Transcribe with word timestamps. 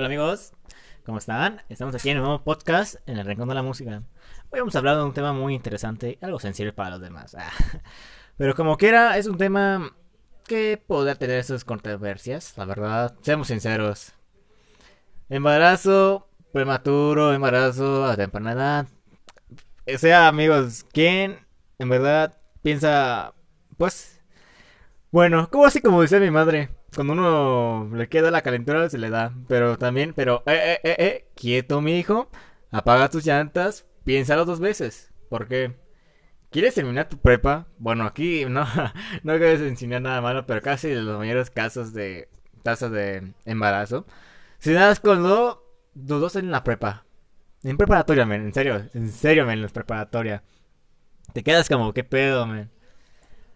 Hola 0.00 0.06
amigos, 0.06 0.54
¿cómo 1.04 1.18
están? 1.18 1.60
Estamos 1.68 1.94
aquí 1.94 2.08
en 2.08 2.16
un 2.16 2.24
nuevo 2.24 2.42
podcast 2.42 2.94
en 3.04 3.18
el 3.18 3.26
Rincón 3.26 3.50
de 3.50 3.54
la 3.54 3.62
Música. 3.62 4.02
Hoy 4.48 4.60
vamos 4.60 4.74
a 4.74 4.78
hablar 4.78 4.96
de 4.96 5.02
un 5.02 5.12
tema 5.12 5.34
muy 5.34 5.54
interesante, 5.54 6.16
algo 6.22 6.38
sensible 6.40 6.72
para 6.72 6.88
los 6.88 7.02
demás. 7.02 7.36
Ah. 7.38 7.50
Pero 8.38 8.54
como 8.54 8.78
quiera, 8.78 9.18
es 9.18 9.26
un 9.26 9.36
tema 9.36 9.94
que 10.46 10.82
podrá 10.86 11.16
tener 11.16 11.44
sus 11.44 11.66
controversias, 11.66 12.56
la 12.56 12.64
verdad. 12.64 13.14
Seamos 13.20 13.48
sinceros. 13.48 14.14
Embarazo 15.28 16.30
prematuro, 16.50 17.34
embarazo 17.34 18.06
a 18.06 18.16
temprana 18.16 18.52
edad. 18.52 18.86
O 19.94 19.98
sea, 19.98 20.28
amigos, 20.28 20.86
¿quién 20.94 21.46
en 21.78 21.90
verdad 21.90 22.38
piensa, 22.62 23.34
pues, 23.76 24.18
bueno, 25.10 25.50
como 25.50 25.66
así 25.66 25.82
como 25.82 26.00
dice 26.00 26.20
mi 26.20 26.30
madre? 26.30 26.70
Cuando 26.94 27.12
uno 27.12 27.90
le 27.94 28.08
queda 28.08 28.30
la 28.30 28.42
calentura 28.42 28.88
se 28.88 28.98
le 28.98 29.10
da. 29.10 29.34
Pero 29.48 29.78
también, 29.78 30.12
pero, 30.14 30.42
eh, 30.46 30.78
eh, 30.78 30.80
eh, 30.84 30.96
eh, 30.98 31.28
quieto, 31.34 31.80
mi 31.80 31.98
hijo. 31.98 32.28
Apaga 32.70 33.10
tus 33.10 33.24
llantas. 33.24 33.86
Piénsalo 34.04 34.44
dos 34.44 34.60
veces. 34.60 35.12
Porque, 35.28 35.76
¿quieres 36.50 36.74
terminar 36.74 37.08
tu 37.08 37.18
prepa? 37.18 37.68
Bueno, 37.78 38.04
aquí 38.04 38.44
no, 38.48 38.66
no 39.22 39.36
quieres 39.38 39.60
enseñar 39.60 40.02
nada 40.02 40.20
malo, 40.20 40.46
pero 40.46 40.62
casi 40.62 40.88
en 40.92 41.06
los 41.06 41.18
mayores 41.18 41.50
casos 41.50 41.92
de 41.92 42.28
tasa 42.62 42.88
de 42.88 43.32
embarazo. 43.44 44.06
Si 44.58 44.72
das 44.72 45.00
con 45.00 45.22
los 45.22 45.58
dos 45.94 46.36
en 46.36 46.50
la 46.50 46.64
prepa. 46.64 47.04
En 47.62 47.76
preparatoria, 47.76 48.24
men, 48.24 48.42
en 48.42 48.54
serio, 48.54 48.88
en 48.94 49.10
serio, 49.12 49.46
men, 49.46 49.62
en 49.62 49.68
preparatoria. 49.68 50.42
Te 51.32 51.42
quedas 51.42 51.68
como, 51.68 51.92
¿qué 51.92 52.04
pedo, 52.04 52.46
men? 52.46 52.70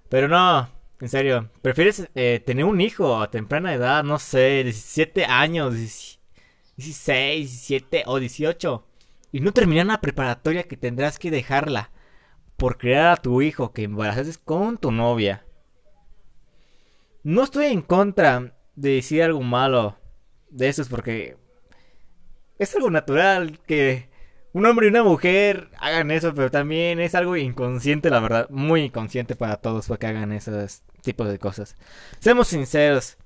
Pero 0.08 0.28
no, 0.28 0.68
en 1.04 1.10
serio, 1.10 1.50
¿prefieres 1.60 2.08
eh, 2.14 2.42
tener 2.46 2.64
un 2.64 2.80
hijo 2.80 3.20
a 3.20 3.30
temprana 3.30 3.74
edad, 3.74 4.02
no 4.04 4.18
sé, 4.18 4.64
17 4.64 5.26
años, 5.26 5.74
16, 6.76 7.46
17 7.68 8.04
o 8.06 8.18
18 8.18 8.86
y 9.30 9.40
no 9.40 9.52
terminar 9.52 9.84
una 9.84 10.00
preparatoria 10.00 10.62
que 10.62 10.78
tendrás 10.78 11.18
que 11.18 11.30
dejarla 11.30 11.90
por 12.56 12.78
crear 12.78 13.12
a 13.12 13.16
tu 13.20 13.42
hijo 13.42 13.74
que 13.74 13.82
embarazaste 13.82 14.42
con 14.46 14.78
tu 14.78 14.92
novia? 14.92 15.44
No 17.22 17.42
estoy 17.44 17.66
en 17.66 17.82
contra 17.82 18.56
de 18.74 18.92
decir 18.92 19.24
algo 19.24 19.42
malo 19.42 19.98
de 20.48 20.68
eso, 20.68 20.84
porque 20.88 21.36
es 22.58 22.74
algo 22.76 22.90
natural 22.90 23.60
que 23.66 24.08
un 24.54 24.66
hombre 24.66 24.86
y 24.86 24.90
una 24.90 25.02
mujer 25.02 25.68
hagan 25.80 26.12
eso, 26.12 26.32
pero 26.32 26.48
también 26.48 27.00
es 27.00 27.16
algo 27.16 27.36
inconsciente, 27.36 28.08
la 28.08 28.20
verdad, 28.20 28.48
muy 28.50 28.82
inconsciente 28.82 29.34
para 29.34 29.56
todos 29.56 29.88
para 29.88 29.98
que 29.98 30.06
hagan 30.06 30.30
esos 30.30 30.82
tipos 31.02 31.28
de 31.28 31.40
cosas. 31.40 31.76
Seamos 32.20 32.46
sinceros. 32.46 33.16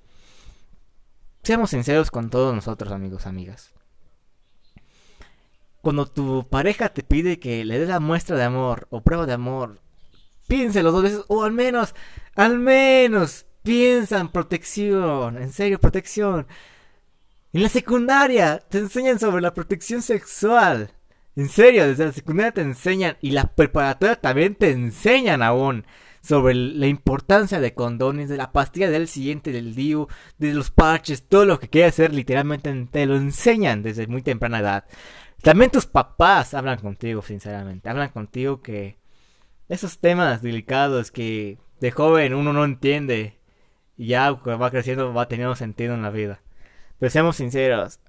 Seamos 1.42 1.68
sinceros 1.68 2.10
con 2.10 2.30
todos 2.30 2.54
nosotros, 2.54 2.92
amigos, 2.92 3.26
amigas. 3.26 3.74
Cuando 5.82 6.06
tu 6.06 6.48
pareja 6.48 6.88
te 6.88 7.02
pide 7.02 7.38
que 7.38 7.62
le 7.62 7.78
des 7.78 7.90
la 7.90 8.00
muestra 8.00 8.34
de 8.38 8.44
amor 8.44 8.88
o 8.88 9.02
prueba 9.02 9.26
de 9.26 9.34
amor, 9.34 9.82
piénselo 10.46 10.92
dos 10.92 11.02
veces, 11.02 11.24
o 11.28 11.44
al 11.44 11.52
menos, 11.52 11.94
al 12.36 12.58
menos, 12.58 13.44
piensa 13.62 14.18
en 14.18 14.28
protección, 14.28 15.36
en 15.36 15.52
serio, 15.52 15.78
protección. 15.78 16.46
En 17.52 17.62
la 17.62 17.68
secundaria 17.68 18.60
te 18.60 18.78
enseñan 18.78 19.18
sobre 19.18 19.42
la 19.42 19.52
protección 19.52 20.00
sexual. 20.00 20.94
En 21.38 21.48
serio, 21.48 21.86
desde 21.86 22.04
la 22.04 22.10
secundaria 22.10 22.50
te 22.50 22.62
enseñan 22.62 23.16
y 23.20 23.30
la 23.30 23.44
preparatoria 23.44 24.16
también 24.16 24.56
te 24.56 24.72
enseñan 24.72 25.40
aún 25.40 25.86
sobre 26.20 26.52
la 26.52 26.88
importancia 26.88 27.60
de 27.60 27.74
condones, 27.74 28.28
de 28.28 28.36
la 28.36 28.50
pastilla 28.50 28.90
del 28.90 29.06
siguiente, 29.06 29.52
del 29.52 29.76
DIU, 29.76 30.08
de 30.38 30.52
los 30.52 30.72
parches, 30.72 31.28
todo 31.28 31.44
lo 31.44 31.60
que 31.60 31.68
quieras 31.68 31.94
hacer, 31.94 32.12
literalmente 32.12 32.88
te 32.90 33.06
lo 33.06 33.14
enseñan 33.14 33.84
desde 33.84 34.08
muy 34.08 34.22
temprana 34.22 34.58
edad. 34.58 34.84
También 35.40 35.70
tus 35.70 35.86
papás 35.86 36.54
hablan 36.54 36.80
contigo, 36.80 37.22
sinceramente, 37.22 37.88
hablan 37.88 38.08
contigo 38.08 38.60
que 38.60 38.98
esos 39.68 40.00
temas 40.00 40.42
delicados 40.42 41.12
que 41.12 41.58
de 41.78 41.92
joven 41.92 42.34
uno 42.34 42.52
no 42.52 42.64
entiende 42.64 43.38
y 43.96 44.08
ya 44.08 44.32
va 44.32 44.70
creciendo 44.72 45.14
va 45.14 45.28
teniendo 45.28 45.54
sentido 45.54 45.94
en 45.94 46.02
la 46.02 46.10
vida. 46.10 46.40
Pero 46.98 47.10
seamos 47.10 47.36
sinceros, 47.36 48.00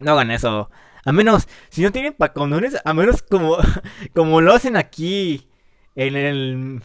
no 0.00 0.12
hagan 0.12 0.30
eso. 0.30 0.70
A 1.04 1.12
menos, 1.12 1.48
si 1.70 1.82
no 1.82 1.90
tienen 1.92 2.14
condones, 2.34 2.76
a 2.84 2.94
menos 2.94 3.22
como, 3.22 3.56
como 4.14 4.40
lo 4.40 4.52
hacen 4.52 4.76
aquí 4.76 5.48
en 5.94 6.16
el 6.16 6.82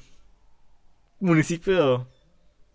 municipio. 1.20 2.08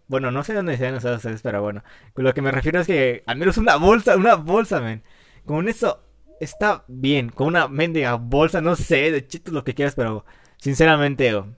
Bueno, 0.08 0.30
no 0.30 0.44
sé 0.44 0.54
dónde 0.54 0.76
sean 0.76 0.94
ustedes, 0.94 1.42
pero 1.42 1.62
bueno. 1.62 1.82
Con 2.14 2.24
lo 2.24 2.34
que 2.34 2.42
me 2.42 2.50
refiero 2.50 2.80
es 2.80 2.86
que 2.86 3.22
al 3.26 3.38
menos 3.38 3.56
una 3.56 3.76
bolsa, 3.76 4.16
una 4.16 4.34
bolsa, 4.34 4.80
men. 4.80 5.02
Con 5.44 5.68
eso 5.68 6.04
está 6.40 6.84
bien. 6.88 7.30
Con 7.30 7.48
una 7.48 7.68
mendiga 7.68 8.14
bolsa, 8.14 8.60
no 8.60 8.76
sé, 8.76 9.10
de 9.10 9.26
chitos 9.26 9.54
lo 9.54 9.64
que 9.64 9.74
quieras, 9.74 9.94
pero 9.94 10.24
sinceramente, 10.58 11.34
oh, 11.34 11.56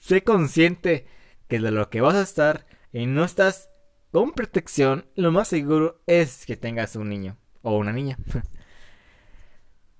sé 0.00 0.22
consciente 0.22 1.06
que 1.48 1.60
de 1.60 1.70
lo 1.70 1.88
que 1.88 2.00
vas 2.00 2.14
a 2.14 2.22
estar 2.22 2.66
y 2.92 3.06
no 3.06 3.24
estás 3.24 3.70
con 4.12 4.32
protección, 4.32 5.06
lo 5.16 5.32
más 5.32 5.48
seguro 5.48 6.00
es 6.06 6.46
que 6.46 6.56
tengas 6.56 6.96
un 6.96 7.08
niño 7.08 7.36
o 7.62 7.76
una 7.78 7.92
niña. 7.92 8.18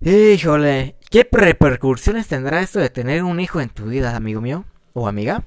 Híjole, 0.06 0.96
¿qué 1.10 1.26
repercusiones 1.32 2.28
tendrá 2.28 2.60
esto 2.60 2.78
de 2.78 2.90
tener 2.90 3.22
un 3.22 3.40
hijo 3.40 3.62
en 3.62 3.70
tu 3.70 3.86
vida, 3.86 4.14
amigo 4.14 4.42
mío 4.42 4.66
o 4.92 5.08
amiga? 5.08 5.44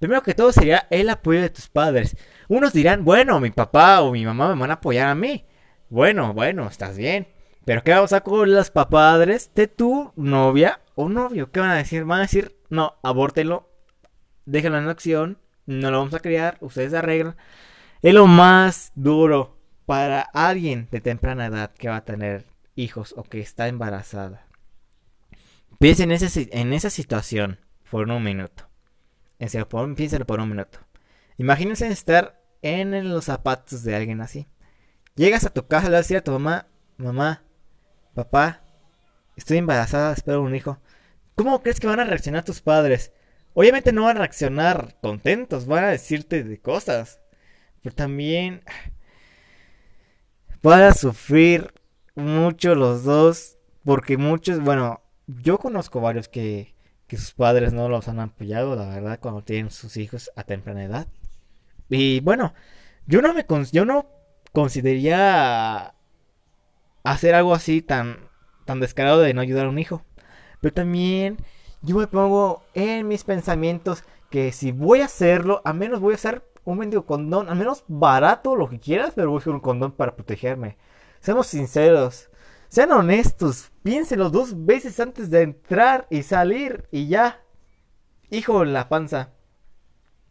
Primero 0.00 0.20
que 0.24 0.34
todo 0.34 0.50
sería 0.50 0.88
el 0.90 1.08
apoyo 1.08 1.40
de 1.40 1.48
tus 1.48 1.68
padres. 1.68 2.16
Unos 2.48 2.72
dirán, 2.72 3.04
bueno, 3.04 3.38
mi 3.38 3.52
papá 3.52 4.00
o 4.00 4.10
mi 4.10 4.24
mamá 4.24 4.52
me 4.52 4.60
van 4.60 4.72
a 4.72 4.74
apoyar 4.74 5.06
a 5.06 5.14
mí. 5.14 5.44
Bueno, 5.90 6.34
bueno, 6.34 6.66
estás 6.66 6.96
bien. 6.96 7.28
Pero 7.64 7.84
¿qué 7.84 7.92
vamos 7.92 8.12
a 8.12 8.22
con 8.22 8.52
los 8.52 8.72
padres 8.72 9.52
de 9.54 9.68
tu 9.68 10.12
novia 10.16 10.80
o 10.96 11.08
novio? 11.08 11.52
¿Qué 11.52 11.60
van 11.60 11.70
a 11.70 11.76
decir? 11.76 12.02
Van 12.02 12.18
a 12.18 12.22
decir, 12.22 12.56
no, 12.68 12.96
abórtelo, 13.04 13.70
déjenlo 14.44 14.78
en 14.78 14.88
acción, 14.88 15.38
no 15.66 15.92
lo 15.92 15.98
vamos 15.98 16.14
a 16.14 16.20
criar, 16.20 16.56
ustedes 16.62 16.94
arreglan. 16.94 17.36
Es 18.02 18.12
lo 18.12 18.26
más 18.26 18.90
duro 18.96 19.56
para 19.86 20.20
alguien 20.20 20.88
de 20.90 21.00
temprana 21.00 21.46
edad 21.46 21.70
que 21.70 21.88
va 21.88 21.98
a 21.98 22.04
tener 22.04 22.51
hijos 22.74 23.14
o 23.16 23.22
que 23.22 23.40
está 23.40 23.68
embarazada. 23.68 24.46
Piensen 25.78 26.12
en, 26.12 26.20
en 26.52 26.72
esa 26.72 26.90
situación 26.90 27.58
por 27.90 28.08
un 28.08 28.22
minuto. 28.22 28.68
Por, 29.68 29.96
por 30.26 30.40
un 30.40 30.48
minuto. 30.48 30.78
Imagínense 31.36 31.88
estar 31.88 32.40
en 32.62 33.08
los 33.08 33.24
zapatos 33.24 33.82
de 33.82 33.96
alguien 33.96 34.20
así. 34.20 34.46
Llegas 35.14 35.44
a 35.44 35.50
tu 35.50 35.66
casa, 35.66 35.88
le 35.88 35.96
vas 35.96 35.98
a 35.98 36.02
decir 36.02 36.16
a 36.18 36.24
tu 36.24 36.30
mamá, 36.32 36.68
mamá, 36.96 37.42
papá, 38.14 38.62
estoy 39.36 39.58
embarazada, 39.58 40.12
espero 40.12 40.42
un 40.42 40.54
hijo. 40.54 40.80
¿Cómo 41.34 41.62
crees 41.62 41.80
que 41.80 41.86
van 41.86 42.00
a 42.00 42.04
reaccionar 42.04 42.44
tus 42.44 42.60
padres? 42.60 43.12
Obviamente 43.54 43.92
no 43.92 44.04
van 44.04 44.16
a 44.16 44.20
reaccionar 44.20 44.96
contentos, 45.02 45.66
van 45.66 45.84
a 45.84 45.88
decirte 45.88 46.44
de 46.44 46.60
cosas. 46.60 47.20
Pero 47.82 47.94
también 47.94 48.62
van 50.62 50.82
a 50.82 50.94
sufrir 50.94 51.74
mucho 52.14 52.74
los 52.74 53.04
dos, 53.04 53.58
porque 53.84 54.16
muchos, 54.16 54.60
bueno, 54.60 55.00
yo 55.26 55.58
conozco 55.58 56.00
varios 56.00 56.28
que, 56.28 56.74
que 57.06 57.16
sus 57.16 57.32
padres 57.32 57.72
no 57.72 57.88
los 57.88 58.08
han 58.08 58.20
apoyado, 58.20 58.76
la 58.76 58.88
verdad, 58.88 59.20
cuando 59.20 59.42
tienen 59.42 59.70
sus 59.70 59.96
hijos 59.96 60.30
a 60.36 60.44
temprana 60.44 60.84
edad. 60.84 61.08
Y 61.88 62.20
bueno, 62.20 62.54
yo 63.06 63.20
no 63.22 63.34
me 63.34 63.44
yo 63.72 63.84
no 63.84 64.06
consideraría 64.52 65.94
hacer 67.04 67.34
algo 67.34 67.54
así 67.54 67.82
tan 67.82 68.30
tan 68.64 68.80
descarado 68.80 69.20
de 69.20 69.34
no 69.34 69.40
ayudar 69.40 69.66
a 69.66 69.70
un 69.70 69.78
hijo. 69.78 70.02
Pero 70.60 70.74
también 70.74 71.38
yo 71.82 71.96
me 71.96 72.06
pongo 72.06 72.62
en 72.74 73.08
mis 73.08 73.24
pensamientos 73.24 74.04
que 74.30 74.52
si 74.52 74.72
voy 74.72 75.00
a 75.00 75.06
hacerlo, 75.06 75.60
al 75.64 75.74
menos 75.74 76.00
voy 76.00 76.12
a 76.12 76.16
hacer 76.16 76.44
un 76.64 76.78
mendigo 76.78 77.04
condón, 77.04 77.48
al 77.48 77.56
menos 77.56 77.84
barato, 77.88 78.56
lo 78.56 78.68
que 78.68 78.78
quieras, 78.78 79.12
pero 79.14 79.30
voy 79.30 79.38
a 79.38 79.40
hacer 79.40 79.52
un 79.52 79.60
condón 79.60 79.92
para 79.92 80.14
protegerme. 80.14 80.76
Seamos 81.22 81.46
sinceros. 81.46 82.28
Sean 82.68 82.90
honestos. 82.90 83.70
Piénsenlo 83.84 84.28
dos 84.28 84.66
veces 84.66 84.98
antes 84.98 85.30
de 85.30 85.42
entrar 85.42 86.08
y 86.10 86.24
salir 86.24 86.88
y 86.90 87.06
ya. 87.06 87.40
Hijo 88.28 88.64
en 88.64 88.72
la 88.72 88.88
panza. 88.88 89.30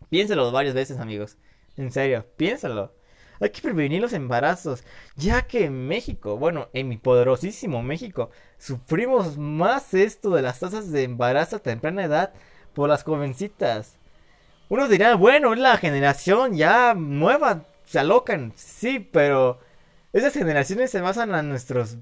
Piénselo 0.09 0.51
varias 0.51 0.73
veces, 0.73 0.99
amigos. 0.99 1.37
En 1.77 1.93
serio, 1.93 2.27
piénsalo. 2.35 2.93
Hay 3.39 3.51
que 3.51 3.61
prevenir 3.61 4.01
los 4.01 4.11
embarazos, 4.11 4.83
ya 5.15 5.43
que 5.43 5.63
en 5.65 5.87
México, 5.87 6.37
bueno, 6.37 6.67
en 6.73 6.89
mi 6.89 6.97
poderosísimo 6.97 7.81
México, 7.81 8.29
sufrimos 8.57 9.37
más 9.37 9.93
esto 9.93 10.31
de 10.31 10.41
las 10.41 10.59
tasas 10.59 10.91
de 10.91 11.03
embarazo 11.03 11.55
a 11.55 11.59
temprana 11.59 12.03
edad 12.03 12.33
por 12.73 12.89
las 12.89 13.03
jovencitas. 13.03 13.97
Uno 14.67 14.89
dirá, 14.89 15.15
bueno, 15.15 15.53
es 15.53 15.59
la 15.59 15.77
generación 15.77 16.55
ya 16.55 16.93
nueva, 16.93 17.63
se 17.85 17.99
alocan, 17.99 18.51
sí, 18.55 18.99
pero 18.99 19.59
esas 20.13 20.33
generaciones 20.33 20.91
se 20.91 21.01
basan 21.01 21.33
en 21.33 21.49
nuestros 21.49 21.97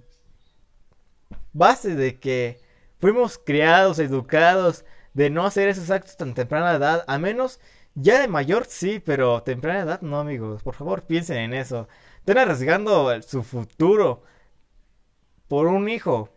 bases 1.53 1.97
de 1.97 2.19
que 2.19 2.59
fuimos 2.99 3.37
criados, 3.37 3.99
educados, 3.99 4.85
de 5.13 5.29
no 5.29 5.45
hacer 5.45 5.69
esos 5.69 5.89
actos 5.91 6.17
tan 6.17 6.33
temprana 6.33 6.75
edad, 6.75 7.03
a 7.07 7.17
menos 7.17 7.59
Ya 7.95 8.21
de 8.21 8.27
mayor 8.27 8.65
sí, 8.65 8.99
pero 8.99 9.43
temprana 9.43 9.81
edad 9.81 10.01
no, 10.01 10.19
amigos. 10.19 10.63
Por 10.63 10.75
favor, 10.75 11.03
piensen 11.03 11.37
en 11.37 11.53
eso. 11.53 11.87
Están 12.19 12.37
arriesgando 12.37 13.21
su 13.23 13.43
futuro 13.43 14.23
por 15.47 15.67
un 15.67 15.89
hijo. 15.89 16.29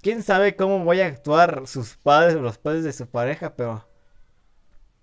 Quién 0.00 0.22
sabe 0.22 0.56
cómo 0.56 0.84
vaya 0.84 1.04
a 1.04 1.08
actuar 1.08 1.66
sus 1.66 1.96
padres 1.96 2.34
o 2.34 2.40
los 2.40 2.58
padres 2.58 2.82
de 2.84 2.92
su 2.92 3.06
pareja, 3.06 3.54
pero 3.54 3.86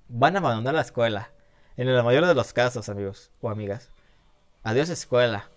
van 0.10 0.36
a 0.36 0.40
abandonar 0.40 0.74
la 0.74 0.82
escuela. 0.82 1.32
En 1.78 1.94
la 1.96 2.04
mayor 2.04 2.26
de 2.26 2.36
los 2.36 2.52
casos, 2.52 2.90
amigos 2.90 3.32
o 3.40 3.50
amigas. 3.50 3.90
Adiós 4.64 4.90
escuela. 4.90 5.50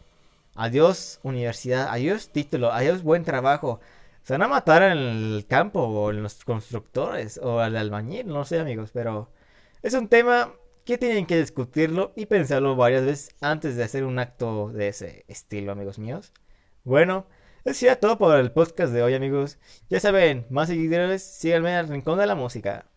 Adiós 0.54 1.20
universidad. 1.22 1.88
Adiós 1.88 2.30
título. 2.30 2.72
Adiós 2.72 3.02
buen 3.02 3.24
trabajo. 3.24 3.80
Se 4.22 4.34
van 4.34 4.42
a 4.42 4.48
matar 4.48 4.82
en 4.82 4.98
el 4.98 5.46
campo 5.48 5.80
o 5.80 6.10
en 6.10 6.22
los 6.22 6.44
constructores 6.44 7.38
o 7.42 7.60
al 7.60 7.76
albañil, 7.76 8.28
no 8.28 8.44
sé, 8.44 8.60
amigos, 8.60 8.90
pero 8.92 9.30
es 9.82 9.94
un 9.94 10.08
tema 10.08 10.52
que 10.84 10.98
tienen 10.98 11.26
que 11.26 11.38
discutirlo 11.38 12.12
y 12.16 12.26
pensarlo 12.26 12.76
varias 12.76 13.04
veces 13.04 13.34
antes 13.40 13.76
de 13.76 13.84
hacer 13.84 14.04
un 14.04 14.18
acto 14.18 14.68
de 14.72 14.88
ese 14.88 15.24
estilo, 15.28 15.72
amigos 15.72 15.98
míos. 15.98 16.32
Bueno, 16.84 17.26
eso 17.64 17.74
sería 17.80 18.00
todo 18.00 18.18
por 18.18 18.36
el 18.38 18.52
podcast 18.52 18.92
de 18.92 19.02
hoy, 19.02 19.14
amigos. 19.14 19.58
Ya 19.88 20.00
saben, 20.00 20.46
más 20.50 20.68
seguidores, 20.68 21.22
síganme 21.22 21.74
al 21.74 21.88
Rincón 21.88 22.18
de 22.18 22.26
la 22.26 22.34
Música. 22.34 22.86